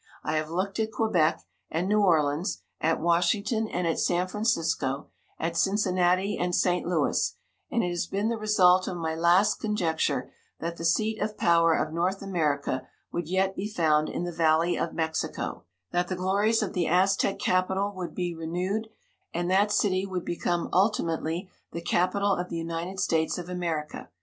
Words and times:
I 0.23 0.33
have 0.37 0.49
looked 0.49 0.79
at 0.79 0.91
Quebec 0.91 1.43
and 1.69 1.87
New 1.87 2.01
Orleans, 2.01 2.63
at 2.79 2.99
Washington 2.99 3.67
and 3.67 3.85
at 3.85 3.99
San 3.99 4.27
Francisco, 4.27 5.09
at 5.37 5.55
Cincinnati 5.55 6.39
and 6.39 6.55
St. 6.55 6.87
Louis, 6.87 7.35
and 7.69 7.83
it 7.83 7.89
has 7.91 8.07
been 8.07 8.27
the 8.27 8.35
result 8.39 8.87
of 8.87 8.97
my 8.97 9.13
last 9.13 9.59
conjecture 9.59 10.31
that 10.59 10.77
the 10.77 10.85
seat 10.85 11.21
of 11.21 11.37
power 11.37 11.75
of 11.75 11.93
North 11.93 12.23
America 12.23 12.87
would 13.11 13.27
yet 13.27 13.55
be 13.55 13.67
found 13.69 14.09
in 14.09 14.23
the 14.23 14.31
Valley 14.31 14.75
of 14.75 14.91
Mexico, 14.95 15.65
that 15.91 16.07
the 16.07 16.15
glories 16.15 16.63
of 16.63 16.73
the 16.73 16.87
Aztec 16.87 17.37
capital 17.37 17.93
would 17.95 18.15
be 18.15 18.33
renewed, 18.33 18.89
and 19.35 19.51
that 19.51 19.71
city 19.71 20.07
would 20.07 20.25
become 20.25 20.67
ultimately 20.73 21.47
the 21.73 21.79
capital 21.81 22.33
of 22.33 22.49
the 22.49 22.57
United 22.57 22.99
States 22.99 23.37
of 23.37 23.49
America. 23.49 24.09